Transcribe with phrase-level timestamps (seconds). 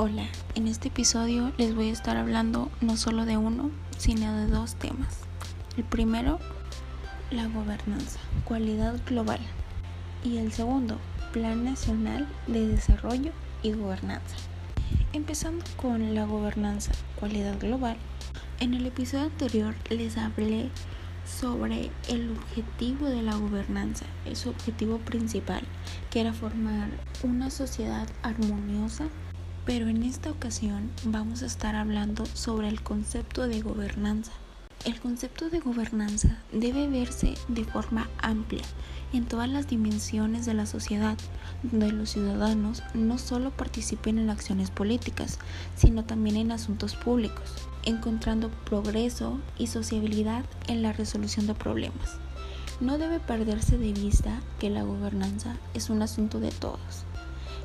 [0.00, 4.46] Hola, en este episodio les voy a estar hablando no solo de uno, sino de
[4.46, 5.18] dos temas.
[5.76, 6.38] El primero,
[7.32, 9.40] la gobernanza, cualidad global.
[10.22, 10.98] Y el segundo,
[11.32, 13.32] Plan Nacional de Desarrollo
[13.64, 14.36] y Gobernanza.
[15.12, 17.96] Empezando con la gobernanza, cualidad global.
[18.60, 20.70] En el episodio anterior les hablé
[21.26, 25.62] sobre el objetivo de la gobernanza, su objetivo principal,
[26.10, 26.88] que era formar
[27.24, 29.08] una sociedad armoniosa,
[29.68, 34.32] pero en esta ocasión vamos a estar hablando sobre el concepto de gobernanza.
[34.86, 38.62] El concepto de gobernanza debe verse de forma amplia
[39.12, 41.18] en todas las dimensiones de la sociedad,
[41.62, 45.38] donde los ciudadanos no solo participen en acciones políticas,
[45.76, 52.16] sino también en asuntos públicos, encontrando progreso y sociabilidad en la resolución de problemas.
[52.80, 57.04] No debe perderse de vista que la gobernanza es un asunto de todos,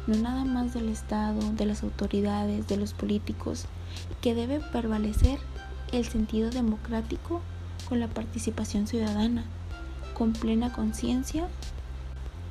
[0.08, 3.66] no nada más del Estado, de las autoridades, de los políticos,
[4.22, 5.40] que debe prevalecer
[5.92, 7.42] el sentido democrático
[7.88, 9.46] con la participación ciudadana,
[10.14, 11.48] con plena conciencia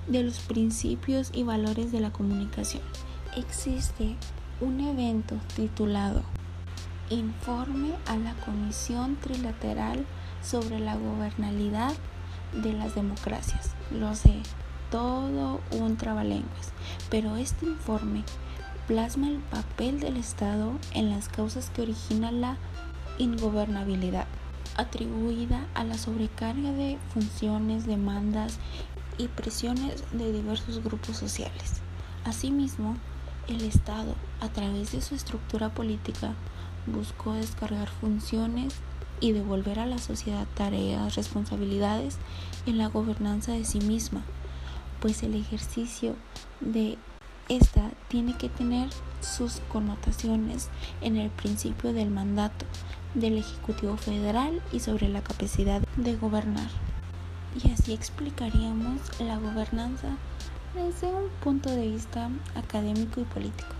[0.08, 2.82] de los principios y valores de la comunicación.
[3.36, 4.16] Existe
[4.60, 6.22] un evento titulado
[7.10, 10.06] Informe a la Comisión Trilateral
[10.42, 11.92] sobre la Gobernabilidad
[12.62, 13.74] de las Democracias.
[13.90, 14.40] Lo sé,
[14.92, 16.72] todo un trabalenguas,
[17.10, 18.24] pero este informe
[18.86, 22.58] plasma el papel del Estado en las causas que originan la
[23.18, 24.26] ingobernabilidad,
[24.76, 28.58] atribuida a la sobrecarga de funciones, demandas
[29.16, 31.80] y presiones de diversos grupos sociales.
[32.26, 32.96] Asimismo,
[33.48, 36.34] el Estado, a través de su estructura política,
[36.86, 38.74] buscó descargar funciones
[39.20, 42.18] y devolver a la sociedad tareas, responsabilidades
[42.66, 44.22] en la gobernanza de sí misma,
[45.02, 46.14] pues el ejercicio
[46.60, 46.96] de
[47.48, 48.88] esta tiene que tener
[49.20, 50.68] sus connotaciones
[51.00, 52.64] en el principio del mandato
[53.14, 56.68] del Ejecutivo Federal y sobre la capacidad de gobernar.
[57.62, 60.16] Y así explicaríamos la gobernanza
[60.74, 63.74] desde un punto de vista académico y político.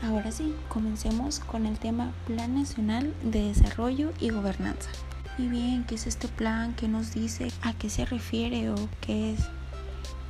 [0.00, 4.90] Ahora sí, comencemos con el tema Plan Nacional de Desarrollo y Gobernanza.
[5.38, 6.74] Y bien, ¿qué es este plan?
[6.74, 7.50] ¿Qué nos dice?
[7.62, 9.40] ¿A qué se refiere o qué es?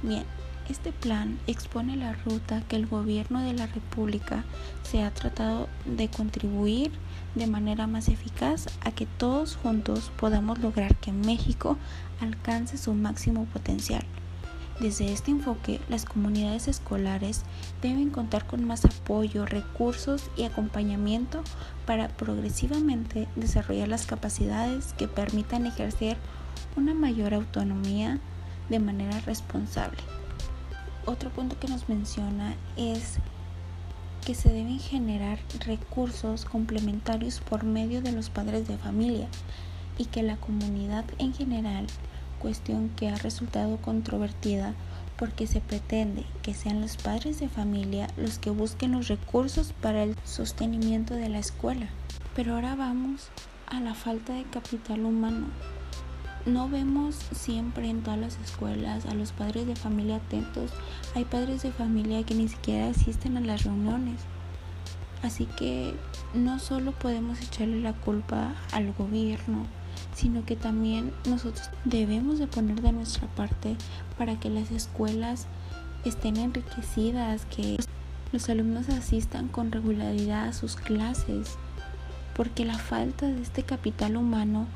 [0.03, 0.25] Bien,
[0.69, 4.45] este plan expone la ruta que el gobierno de la República
[4.83, 6.91] se ha tratado de contribuir
[7.35, 11.77] de manera más eficaz a que todos juntos podamos lograr que México
[12.21, 14.05] alcance su máximo potencial.
[14.81, 17.43] Desde este enfoque, las comunidades escolares
[17.81, 21.45] deben contar con más apoyo, recursos y acompañamiento
[21.87, 26.17] para progresivamente desarrollar las capacidades que permitan ejercer
[26.77, 28.19] una mayor autonomía
[28.69, 29.99] de manera responsable.
[31.05, 33.19] Otro punto que nos menciona es
[34.25, 39.27] que se deben generar recursos complementarios por medio de los padres de familia
[39.99, 41.87] y que la comunidad en general,
[42.39, 44.75] cuestión que ha resultado controvertida
[45.17, 50.03] porque se pretende que sean los padres de familia los que busquen los recursos para
[50.03, 51.89] el sostenimiento de la escuela.
[52.35, 53.29] Pero ahora vamos
[53.67, 55.47] a la falta de capital humano
[56.47, 60.71] no vemos siempre en todas las escuelas a los padres de familia atentos.
[61.15, 64.21] Hay padres de familia que ni siquiera asisten a las reuniones.
[65.23, 65.95] Así que
[66.35, 69.67] no solo podemos echarle la culpa al gobierno,
[70.15, 73.77] sino que también nosotros debemos de poner de nuestra parte
[74.19, 75.47] para que las escuelas
[76.05, 77.79] estén enriquecidas, que
[78.33, 81.57] los alumnos asistan con regularidad a sus clases,
[82.35, 84.67] porque la falta de este capital humano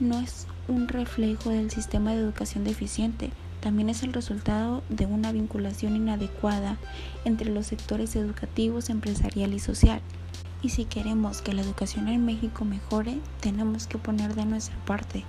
[0.00, 3.30] no es un reflejo del sistema de educación deficiente,
[3.60, 6.76] también es el resultado de una vinculación inadecuada
[7.24, 10.00] entre los sectores educativos, empresarial y social.
[10.62, 15.24] Y si queremos que la educación en México mejore, tenemos que poner de nuestra parte.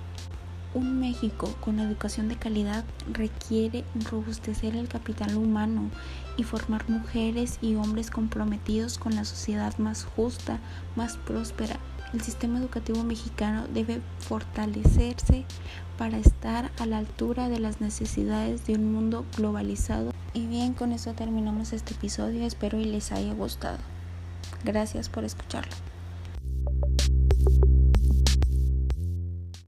[0.74, 5.90] Un México con educación de calidad requiere robustecer el capital humano
[6.36, 10.60] y formar mujeres y hombres comprometidos con la sociedad más justa,
[10.94, 11.78] más próspera,
[12.12, 15.44] el sistema educativo mexicano debe fortalecerse
[15.98, 20.12] para estar a la altura de las necesidades de un mundo globalizado.
[20.32, 22.44] Y bien, con eso terminamos este episodio.
[22.44, 23.78] Espero y les haya gustado.
[24.64, 25.74] Gracias por escucharlo.